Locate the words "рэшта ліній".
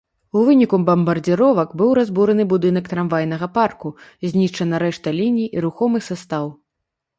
4.87-5.47